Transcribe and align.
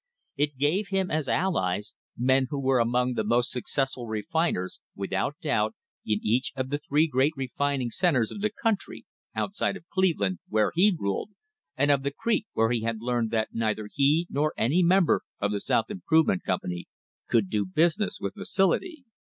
It 0.35 0.57
gave 0.57 0.87
him 0.87 1.11
as 1.11 1.29
allies 1.29 1.93
men 2.17 2.47
who 2.49 2.59
were 2.59 2.79
among 2.79 3.13
the 3.13 3.23
most 3.23 3.51
successful 3.51 4.07
refiners, 4.07 4.79
without 4.95 5.35
doubt, 5.41 5.75
in 6.03 6.19
each 6.23 6.51
of 6.55 6.69
the 6.71 6.79
three 6.79 7.05
greatest 7.05 7.37
refining 7.37 7.91
centres 7.91 8.31
of 8.31 8.41
the 8.41 8.49
country 8.49 9.05
outside 9.35 9.77
of 9.77 9.87
Cleve 9.89 10.17
land, 10.19 10.39
where 10.49 10.71
he 10.73 10.91
ruled, 10.97 11.29
and 11.77 11.91
of 11.91 12.01
the 12.01 12.09
creek, 12.09 12.47
where 12.53 12.71
he 12.71 12.81
had 12.81 12.99
learned 12.99 13.29
that 13.29 13.49
neither 13.53 13.87
he 13.93 14.25
nor 14.31 14.55
any 14.57 14.81
member 14.81 15.21
of 15.39 15.51
the 15.51 15.59
South 15.59 15.91
Improvement 15.91 16.41
Company 16.41 16.87
could 17.27 17.47
do 17.51 17.63
business 17.63 18.17
with 18.19 18.33
facility. 18.33 19.05